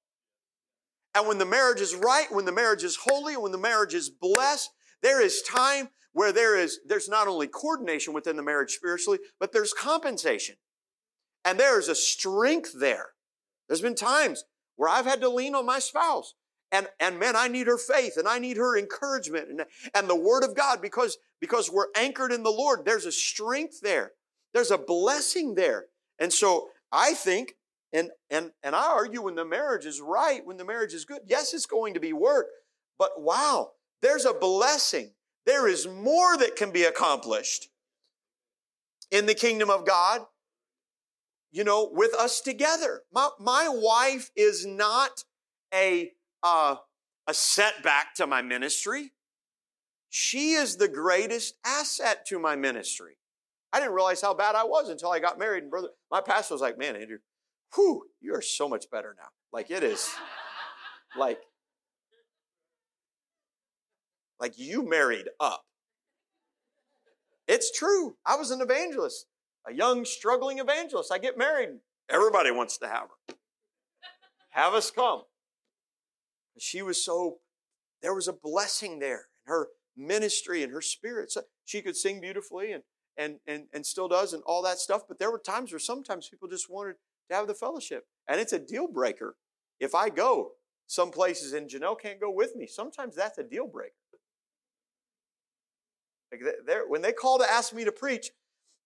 [1.15, 4.11] And when the marriage is right, when the marriage is holy, when the marriage is
[4.11, 4.71] blessed,
[5.03, 9.53] there is time where there is, there's not only coordination within the marriage spiritually, but
[9.53, 10.57] there's compensation.
[11.45, 13.11] And there is a strength there.
[13.69, 14.45] There's been times
[14.77, 16.35] where I've had to lean on my spouse.
[16.73, 20.17] And, and man, I need her faith and I need her encouragement and, and the
[20.17, 22.85] word of God because, because we're anchored in the Lord.
[22.85, 24.13] There's a strength there.
[24.55, 25.87] There's a blessing there.
[26.19, 27.55] And so I think,
[27.93, 31.23] and, and, and I argue when the marriage is right, when the marriage is good,
[31.27, 32.47] yes, it's going to be work,
[32.99, 35.13] but wow, there's a blessing.
[35.47, 37.69] There is more that can be accomplished
[39.11, 40.23] in the kingdom of God,
[41.51, 43.03] you know, with us together.
[43.13, 45.25] My, my wife is not
[45.75, 46.79] a, a
[47.33, 49.13] setback to my ministry.
[50.09, 53.17] She is the greatest asset to my ministry.
[53.73, 55.63] I didn't realize how bad I was until I got married.
[55.63, 57.19] And brother, my pastor was like, man, Andrew,
[57.75, 59.29] whew, you are so much better now.
[59.53, 60.11] Like it is
[61.17, 61.41] like,
[64.41, 65.63] like you married up.
[67.47, 68.17] It's true.
[68.27, 69.27] I was an evangelist,
[69.69, 71.13] a young, struggling evangelist.
[71.13, 71.71] I get married.
[72.09, 73.35] Everybody wants to have her.
[74.51, 75.23] Have us come.
[76.59, 77.39] She was so,
[78.03, 81.31] there was a blessing there in her ministry and her spirit.
[81.33, 82.83] So she could sing beautifully and,
[83.17, 85.03] and, and, and still does and all that stuff.
[85.09, 86.95] But there were times where sometimes people just wanted
[87.31, 88.05] to have the fellowship.
[88.29, 89.37] And it's a deal breaker.
[89.79, 90.53] If I go
[90.87, 93.95] some places and Janelle can't go with me, sometimes that's a deal breaker.
[96.33, 96.43] Like
[96.89, 98.31] when they call to ask me to preach,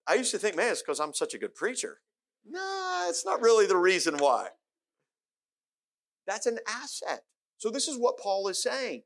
[0.06, 2.00] I used to think, man, it's because I'm such a good preacher.
[2.46, 4.48] Nah, it's not really the reason why.
[6.26, 7.24] That's an asset.
[7.58, 9.02] So, this is what Paul is saying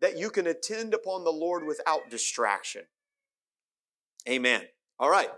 [0.00, 2.82] that you can attend upon the Lord without distraction.
[4.28, 4.62] Amen.
[4.98, 5.28] All right,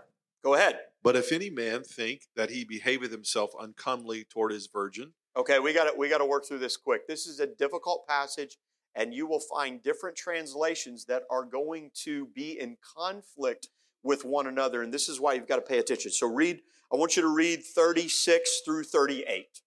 [0.43, 0.79] go ahead.
[1.01, 5.13] But if any man think that he behaveth himself uncomely toward his virgin.
[5.35, 7.07] Okay, we got to we got to work through this quick.
[7.07, 8.57] This is a difficult passage
[8.95, 13.69] and you will find different translations that are going to be in conflict
[14.03, 14.81] with one another.
[14.81, 16.11] And this is why you've got to pay attention.
[16.11, 16.59] So read,
[16.91, 19.61] I want you to read 36 through 38.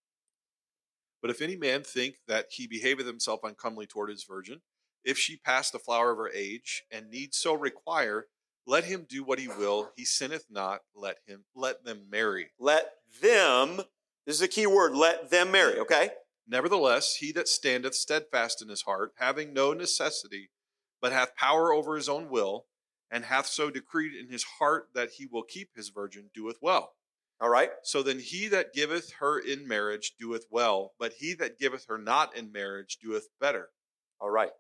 [1.27, 4.61] But if any man think that he behaveth himself uncomely toward his virgin,
[5.03, 8.29] if she pass the flower of her age, and need so require,
[8.65, 12.53] let him do what he will, he sinneth not, let him let them marry.
[12.61, 13.79] Let them,
[14.25, 16.11] this is a key word, let them marry, okay?
[16.47, 20.51] Nevertheless, he that standeth steadfast in his heart, having no necessity,
[21.03, 22.67] but hath power over his own will,
[23.11, 26.93] and hath so decreed in his heart that he will keep his virgin, doeth well.
[27.41, 27.71] All right.
[27.83, 31.99] So then he that giveth her in marriage doeth well, but he that giveth her
[31.99, 33.69] not in marriage doeth better.
[34.21, 34.53] All right.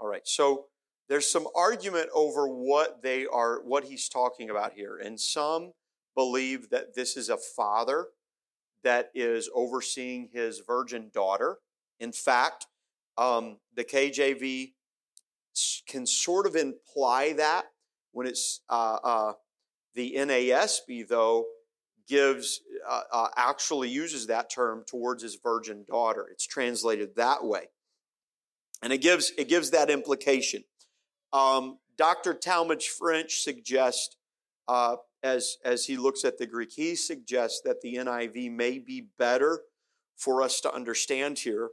[0.00, 0.26] All right.
[0.26, 0.66] So
[1.08, 4.96] there's some argument over what they are, what he's talking about here.
[4.96, 5.72] And some
[6.16, 8.06] believe that this is a father
[8.82, 11.58] that is overseeing his virgin daughter.
[12.00, 12.66] In fact,
[13.16, 14.72] um, the KJV
[15.88, 17.66] can sort of imply that
[18.12, 19.32] when it's uh, uh,
[19.94, 21.46] the NASB, though,
[22.08, 26.28] gives uh, uh, actually uses that term towards his virgin daughter.
[26.30, 27.68] It's translated that way,
[28.82, 30.64] and it gives it gives that implication.
[31.32, 32.34] Um, Dr.
[32.34, 34.16] Talmadge French suggests
[34.68, 36.72] uh, as, as he looks at the Greek.
[36.72, 39.62] He suggests that the NIV may be better
[40.16, 41.70] for us to understand here.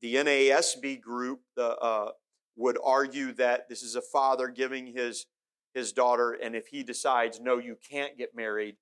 [0.00, 2.10] The NASB group uh,
[2.56, 5.26] would argue that this is a father giving his,
[5.74, 8.76] his daughter, and if he decides, no, you can't get married,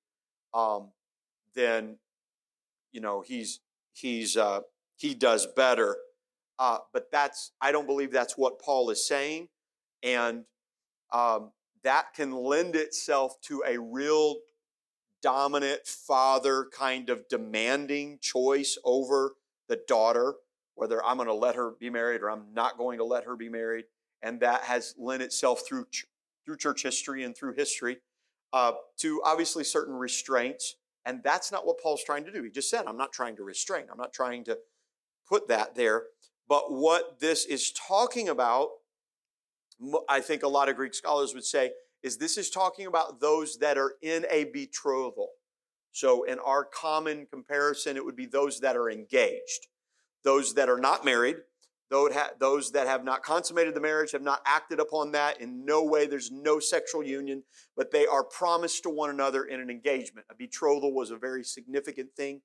[0.53, 0.89] um,
[1.55, 1.97] then,
[2.91, 3.59] you know, he's,
[3.93, 4.61] he's, uh,
[4.97, 5.97] he does better.
[6.59, 9.47] Uh, but that's, I don't believe that's what Paul is saying.
[10.03, 10.45] And
[11.11, 11.51] um,
[11.83, 14.35] that can lend itself to a real
[15.21, 19.33] dominant father kind of demanding choice over
[19.67, 20.35] the daughter,
[20.75, 23.35] whether I'm going to let her be married or I'm not going to let her
[23.35, 23.85] be married.
[24.21, 25.87] And that has lent itself through,
[26.45, 27.97] through church history and through history
[28.53, 30.75] uh, to obviously certain restraints.
[31.05, 32.43] And that's not what Paul's trying to do.
[32.43, 34.57] He just said, I'm not trying to restrain, I'm not trying to
[35.27, 36.03] put that there.
[36.47, 38.69] But what this is talking about
[40.07, 41.71] I think a lot of Greek scholars would say,
[42.03, 45.29] is this is talking about those that are in a betrothal.
[45.91, 49.67] So, in our common comparison, it would be those that are engaged,
[50.23, 51.37] those that are not married,
[51.91, 55.39] those that have not consummated the marriage, have not acted upon that.
[55.41, 57.43] In no way, there's no sexual union,
[57.75, 60.25] but they are promised to one another in an engagement.
[60.31, 62.41] A betrothal was a very significant thing,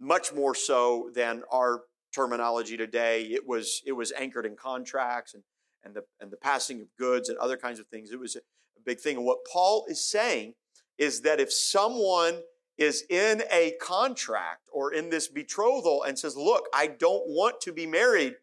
[0.00, 1.82] much more so than our
[2.14, 3.22] terminology today.
[3.22, 5.44] It was, it was anchored in contracts and
[5.84, 8.10] and the, and the passing of goods and other kinds of things.
[8.10, 9.16] It was a, a big thing.
[9.16, 10.54] And what Paul is saying
[10.96, 12.42] is that if someone
[12.76, 17.72] is in a contract or in this betrothal and says, Look, I don't want to
[17.72, 18.34] be married,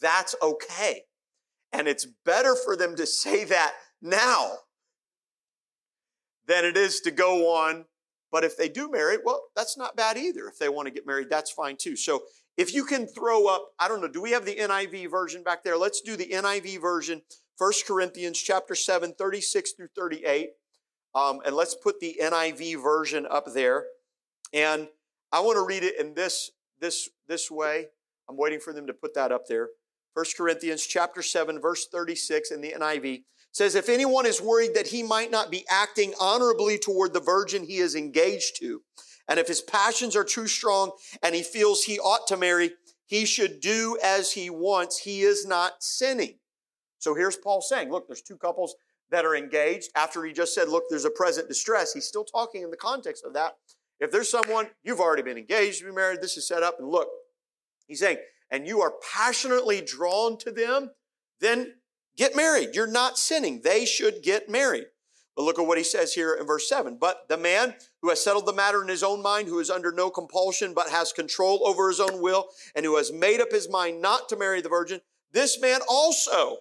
[0.00, 1.02] that's okay.
[1.72, 4.52] And it's better for them to say that now
[6.46, 7.84] than it is to go on.
[8.32, 10.48] But if they do marry, well, that's not bad either.
[10.48, 11.96] If they want to get married, that's fine too.
[11.96, 12.24] So
[12.56, 15.62] if you can throw up, I don't know, do we have the NIV version back
[15.62, 15.76] there?
[15.76, 17.22] Let's do the NIV version,
[17.58, 20.50] 1 Corinthians chapter 7, 36 through 38.
[21.14, 23.84] Um, and let's put the NIV version up there.
[24.52, 24.88] And
[25.32, 26.50] I want to read it in this,
[26.80, 27.86] this, this way.
[28.28, 29.68] I'm waiting for them to put that up there.
[30.16, 34.86] 1 Corinthians chapter 7, verse 36 in the NIV says, If anyone is worried that
[34.86, 38.80] he might not be acting honorably toward the virgin he is engaged to,
[39.28, 40.92] and if his passions are too strong
[41.22, 42.70] and he feels he ought to marry,
[43.04, 45.00] he should do as he wants.
[45.00, 46.38] He is not sinning.
[46.98, 48.74] So here's Paul saying, look, there's two couples.
[49.10, 52.62] that are engaged, after he just said, look, there's a present distress, he's still talking
[52.62, 53.52] in the context of that.
[54.00, 56.88] If there's someone, you've already been engaged, to be married, this is set up, and
[56.88, 57.08] look,
[57.86, 58.16] he's saying,
[58.50, 60.90] and you are passionately drawn to them,
[61.40, 61.74] then
[62.16, 62.70] get married.
[62.74, 63.60] You're not sinning.
[63.62, 64.86] They should get married.
[65.36, 66.96] But look at what he says here in verse 7.
[66.98, 69.92] But the man who has settled the matter in his own mind, who is under
[69.92, 73.68] no compulsion, but has control over his own will, and who has made up his
[73.68, 75.00] mind not to marry the virgin,
[75.32, 76.58] this man also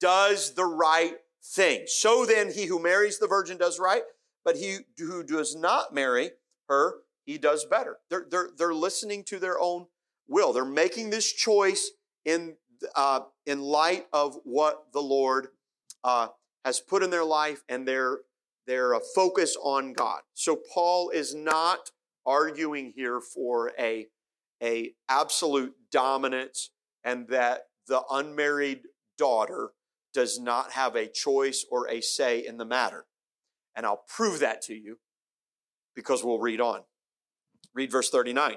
[0.00, 1.14] does the right
[1.44, 1.84] thing.
[1.86, 4.02] So then, he who marries the virgin does right,
[4.44, 6.32] but he who does not marry
[6.68, 7.98] her, he does better.
[8.10, 9.86] They're, they're, they're listening to their own
[10.28, 10.52] will.
[10.52, 11.90] They're making this choice
[12.24, 12.56] in,
[12.94, 15.48] uh, in light of what the Lord
[16.04, 16.28] uh,
[16.64, 18.18] has put in their life and their,
[18.66, 20.20] their uh, focus on God.
[20.34, 21.90] So Paul is not
[22.26, 24.06] arguing here for a,
[24.62, 26.70] a absolute dominance
[27.02, 28.82] and that the unmarried
[29.16, 29.70] daughter
[30.12, 33.06] does not have a choice or a say in the matter.
[33.74, 34.98] And I'll prove that to you
[35.94, 36.80] because we'll read on.
[37.74, 38.56] Read verse 39.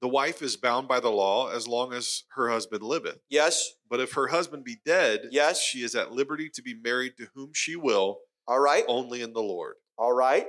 [0.00, 3.18] The wife is bound by the law as long as her husband liveth.
[3.28, 3.70] Yes?
[3.88, 5.60] But if her husband be dead, Yes?
[5.62, 8.84] she is at liberty to be married to whom she will, All right?
[8.88, 9.76] only in the Lord.
[9.98, 10.48] All right?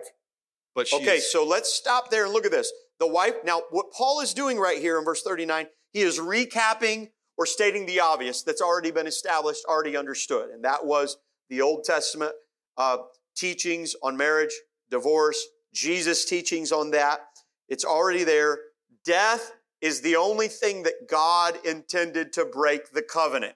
[0.74, 2.72] But she Okay, is- so let's stop there and look at this.
[2.99, 7.12] The wife, now what Paul is doing right here in verse 39, he is recapping
[7.38, 10.49] or stating the obvious that's already been established, already understood.
[10.52, 11.18] And that was
[11.49, 12.34] the Old Testament
[12.78, 12.99] uh,
[13.36, 14.54] teachings on marriage,
[14.89, 15.43] divorce,
[15.74, 17.22] Jesus' teachings on that.
[17.68, 18.60] It's already there.
[19.06, 23.56] Death is the only thing that God intended to break the covenant.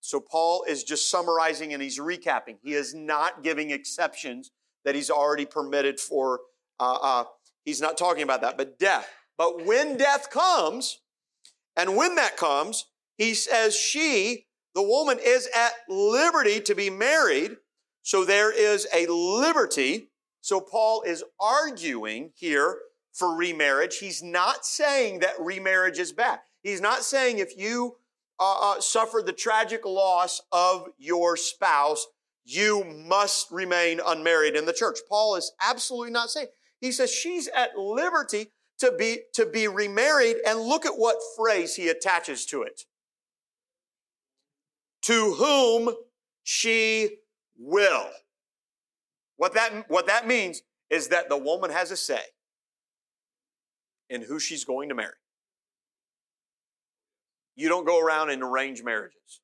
[0.00, 2.58] So Paul is just summarizing and he's recapping.
[2.62, 4.50] He is not giving exceptions
[4.84, 6.40] that he's already permitted for.
[6.78, 7.24] Uh, uh,
[7.64, 9.08] he's not talking about that, but death.
[9.36, 11.00] But when death comes,
[11.76, 12.86] and when that comes,
[13.16, 17.56] he says she, the woman, is at liberty to be married.
[18.02, 20.10] So there is a liberty.
[20.40, 22.76] So Paul is arguing here
[23.14, 23.98] for remarriage.
[23.98, 26.40] He's not saying that remarriage is bad.
[26.62, 27.96] He's not saying if you
[28.38, 32.06] uh, uh, suffer the tragic loss of your spouse,
[32.44, 34.98] you must remain unmarried in the church.
[35.08, 36.48] Paul is absolutely not saying.
[36.80, 38.50] He says she's at liberty
[38.80, 42.82] to be to be remarried, and look at what phrase he attaches to it.
[45.02, 45.94] To whom
[46.42, 47.18] she
[47.56, 48.10] will.
[49.36, 52.20] What that what that means is that the woman has a say
[54.10, 55.14] in who she's going to marry.
[57.56, 59.40] You don't go around and arrange marriages.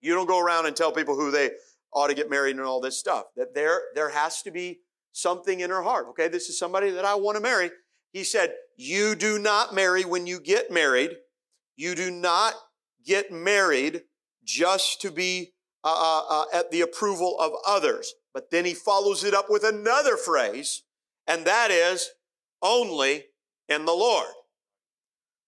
[0.00, 1.50] You don't go around and tell people who they
[1.92, 3.26] ought to get married and all this stuff.
[3.36, 4.80] That there, there has to be
[5.12, 6.06] something in her heart.
[6.10, 7.70] Okay, this is somebody that I want to marry.
[8.12, 11.16] He said, You do not marry when you get married.
[11.76, 12.54] You do not
[13.04, 14.02] get married
[14.44, 15.52] just to be
[15.82, 18.14] uh, uh, uh, at the approval of others.
[18.32, 20.82] But then he follows it up with another phrase,
[21.26, 22.10] and that is
[22.62, 23.24] only
[23.68, 24.28] in the Lord.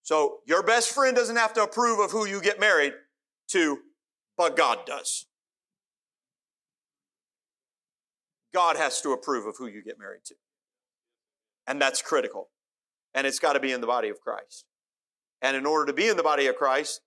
[0.03, 2.93] So your best friend doesn't have to approve of who you get married
[3.49, 3.79] to,
[4.37, 5.25] but God does.
[8.53, 10.35] God has to approve of who you get married to.
[11.67, 12.49] And that's critical.
[13.13, 14.65] And it's got to be in the body of Christ.
[15.41, 17.01] And in order to be in the body of Christ,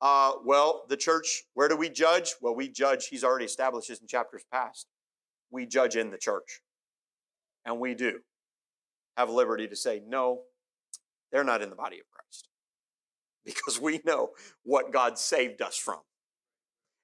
[0.00, 2.34] uh, well, the church, where do we judge?
[2.40, 4.86] Well, we judge, he's already established this in chapters past.
[5.50, 6.60] We judge in the church.
[7.66, 8.20] And we do
[9.20, 10.42] have liberty to say, no,
[11.30, 12.48] they're not in the body of Christ.
[13.44, 14.30] Because we know
[14.64, 16.00] what God saved us from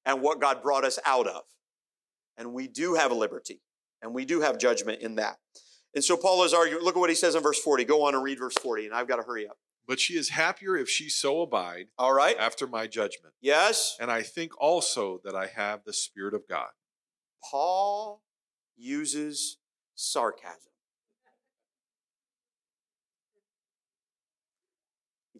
[0.04, 1.42] and what God brought us out of.
[2.36, 3.62] And we do have a liberty
[4.02, 5.36] and we do have judgment in that.
[5.94, 7.84] And so Paul is arguing, look at what he says in verse 40.
[7.84, 9.56] Go on and read verse 40, and I've got to hurry up.
[9.88, 12.36] but she is happier if she so abide All right?
[12.38, 13.32] after my judgment.
[13.40, 13.96] Yes?
[13.98, 16.68] And I think also that I have the Spirit of God.
[17.50, 18.22] Paul
[18.76, 19.56] uses
[19.94, 20.72] sarcasm.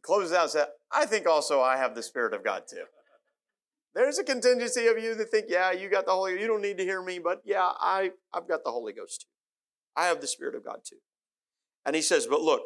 [0.07, 2.85] Closes out and says, I think also I have the Spirit of God too.
[3.95, 6.79] There's a contingency of you that think, yeah, you got the Holy You don't need
[6.79, 9.29] to hear me, but yeah, I, I've got the Holy Ghost too.
[10.01, 10.99] I have the Spirit of God too.
[11.85, 12.63] And he says, but look,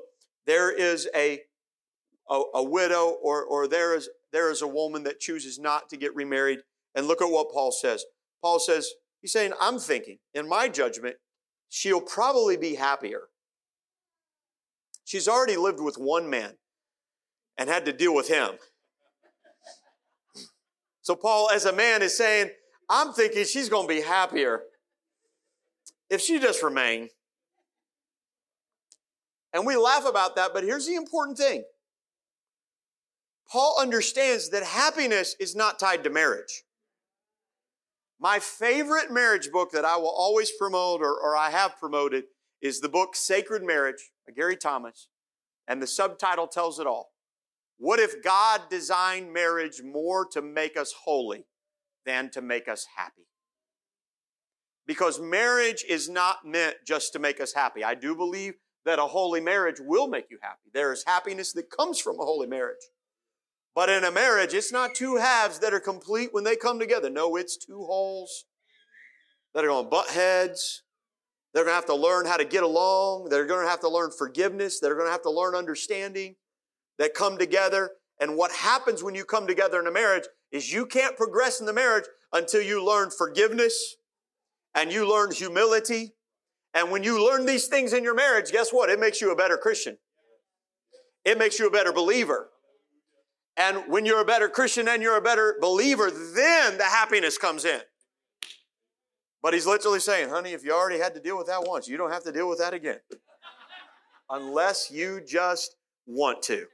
[0.46, 1.40] there is a,
[2.28, 5.96] a, a widow or, or there, is, there is a woman that chooses not to
[5.96, 6.60] get remarried.
[6.94, 8.04] And look at what Paul says.
[8.42, 11.16] Paul says, he's saying, I'm thinking, in my judgment,
[11.68, 13.28] she'll probably be happier.
[15.04, 16.54] She's already lived with one man
[17.58, 18.52] and had to deal with him.
[21.02, 22.50] So, Paul, as a man, is saying,
[22.88, 24.62] I'm thinking she's going to be happier
[26.08, 27.08] if she just remain.
[29.52, 31.64] And we laugh about that, but here's the important thing
[33.50, 36.62] Paul understands that happiness is not tied to marriage.
[38.20, 42.24] My favorite marriage book that I will always promote or, or I have promoted
[42.60, 45.08] is the book Sacred Marriage by Gary Thomas.
[45.66, 47.09] And the subtitle tells it all.
[47.80, 51.46] What if God designed marriage more to make us holy
[52.04, 53.26] than to make us happy?
[54.86, 57.82] Because marriage is not meant just to make us happy.
[57.82, 58.52] I do believe
[58.84, 60.68] that a holy marriage will make you happy.
[60.74, 62.76] There is happiness that comes from a holy marriage.
[63.74, 67.08] But in a marriage, it's not two halves that are complete when they come together.
[67.08, 68.44] No, it's two wholes
[69.54, 70.82] that are going to butt heads.
[71.54, 73.30] They're going to have to learn how to get along.
[73.30, 74.80] They're going to have to learn forgiveness.
[74.80, 76.36] They're going to have to learn understanding
[77.00, 77.92] that come together.
[78.20, 81.66] And what happens when you come together in a marriage is you can't progress in
[81.66, 83.96] the marriage until you learn forgiveness
[84.74, 86.12] and you learn humility.
[86.74, 88.90] And when you learn these things in your marriage, guess what?
[88.90, 89.96] It makes you a better Christian.
[91.24, 92.50] It makes you a better believer.
[93.56, 97.64] And when you're a better Christian and you're a better believer, then the happiness comes
[97.64, 97.80] in.
[99.42, 101.96] But he's literally saying, honey, if you already had to deal with that once, you
[101.96, 102.98] don't have to deal with that again.
[104.30, 105.76] Unless you just
[106.06, 106.66] want to.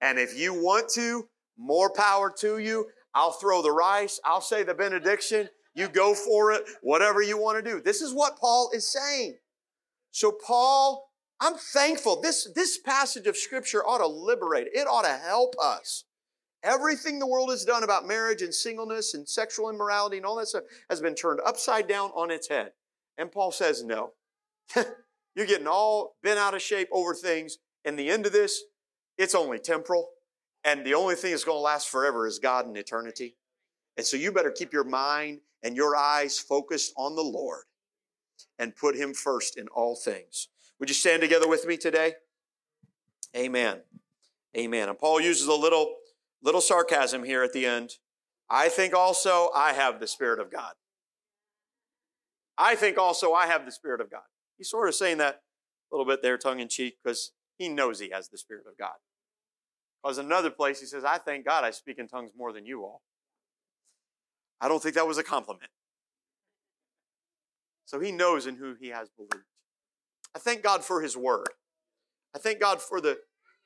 [0.00, 1.28] And if you want to,
[1.58, 2.86] more power to you.
[3.14, 5.48] I'll throw the rice, I'll say the benediction.
[5.74, 7.80] You go for it, whatever you want to do.
[7.80, 9.36] This is what Paul is saying.
[10.10, 12.20] So, Paul, I'm thankful.
[12.20, 16.04] This, this passage of Scripture ought to liberate, it ought to help us.
[16.62, 20.48] Everything the world has done about marriage and singleness and sexual immorality and all that
[20.48, 22.72] stuff has been turned upside down on its head.
[23.16, 24.12] And Paul says, no.
[25.34, 27.58] You're getting all bent out of shape over things.
[27.84, 28.62] And the end of this,
[29.20, 30.08] it's only temporal.
[30.64, 33.36] And the only thing that's going to last forever is God and eternity.
[33.96, 37.64] And so you better keep your mind and your eyes focused on the Lord
[38.58, 40.48] and put Him first in all things.
[40.78, 42.14] Would you stand together with me today?
[43.36, 43.80] Amen.
[44.56, 44.88] Amen.
[44.88, 45.96] And Paul uses a little,
[46.42, 47.96] little sarcasm here at the end.
[48.48, 50.72] I think also I have the Spirit of God.
[52.56, 54.22] I think also I have the Spirit of God.
[54.56, 55.42] He's sort of saying that
[55.90, 58.76] a little bit there, tongue in cheek, because he knows he has the Spirit of
[58.78, 58.96] God.
[60.02, 62.84] Because another place, he says, I thank God I speak in tongues more than you
[62.84, 63.02] all.
[64.60, 65.70] I don't think that was a compliment.
[67.84, 69.46] So he knows in who he has believed.
[70.34, 71.48] I thank God for his word.
[72.34, 73.18] I thank God for the,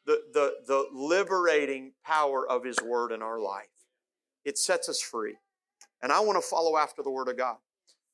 [0.07, 3.69] the, the, the liberating power of his word in our life.
[4.45, 5.37] It sets us free.
[6.03, 7.57] And I want to follow after the word of God.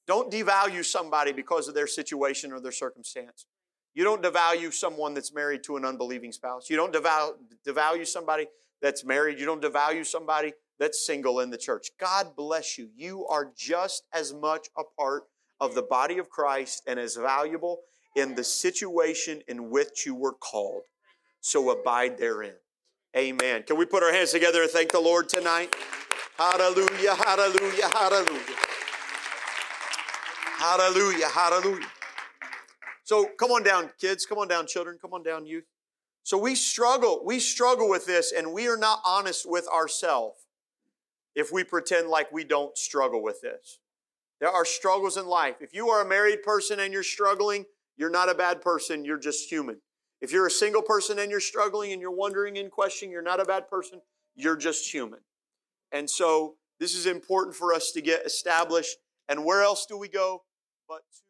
[0.06, 3.46] Don't devalue somebody because of their situation or their circumstance.
[3.94, 6.70] You don't devalue someone that's married to an unbelieving spouse.
[6.70, 7.34] You don't devalue,
[7.66, 8.46] devalue somebody
[8.80, 9.38] that's married.
[9.38, 11.88] You don't devalue somebody that's single in the church.
[11.98, 12.88] God bless you.
[12.96, 15.24] You are just as much a part
[15.60, 17.80] of the body of Christ and as valuable
[18.16, 20.82] in the situation in which you were called.
[21.40, 22.54] So abide therein.
[23.16, 23.64] Amen.
[23.64, 25.74] Can we put our hands together and thank the Lord tonight?
[26.38, 28.56] Hallelujah, hallelujah, hallelujah.
[30.58, 31.86] Hallelujah, hallelujah.
[33.10, 34.24] So come on down, kids.
[34.24, 34.96] Come on down, children.
[35.02, 35.64] Come on down, youth.
[36.22, 37.22] So we struggle.
[37.24, 40.46] We struggle with this, and we are not honest with ourselves
[41.34, 43.80] if we pretend like we don't struggle with this.
[44.38, 45.56] There are struggles in life.
[45.60, 47.64] If you are a married person and you're struggling,
[47.96, 49.80] you're not a bad person, you're just human.
[50.20, 53.40] If you're a single person and you're struggling and you're wondering and questioning, you're not
[53.40, 54.02] a bad person,
[54.36, 55.18] you're just human.
[55.90, 58.98] And so this is important for us to get established.
[59.28, 60.44] And where else do we go
[60.88, 61.22] but to